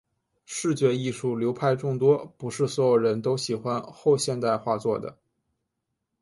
[0.47, 5.15] 视觉艺术流派众多，不是所有人都喜欢后现代画作的。